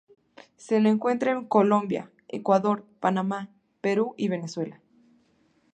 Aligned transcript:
Se 0.55 0.79
lo 0.79 0.89
encuentra 0.89 1.31
en 1.31 1.45
Colombia, 1.45 2.09
Ecuador, 2.27 2.87
Panamá, 2.99 3.51
Perú, 3.81 4.15
y 4.17 4.29
Venezuela. 4.29 4.81